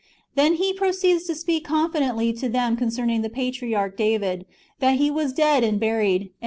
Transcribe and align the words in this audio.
^ 0.01 0.03
Then 0.33 0.55
he 0.55 0.73
proceeds 0.73 1.25
to 1.25 1.35
speak 1.35 1.63
confidently 1.63 2.33
to 2.33 2.49
tliem 2.49 2.75
concerning 2.75 3.21
the 3.21 3.29
patriarch 3.29 3.95
David, 3.95 4.47
that 4.79 4.95
he 4.95 5.11
was 5.11 5.31
dead 5.31 5.63
and 5.63 5.79
buried, 5.79 5.93
and 5.93 6.21
that 6.21 6.23
1 6.23 6.29
Acts 6.29 6.35
i. 6.35 6.37